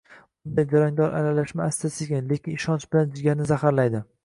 [0.45, 4.07] Bunday jarangdor aralashma asta-sekin, lekin ishonch bilan jigarni zaharlaydi.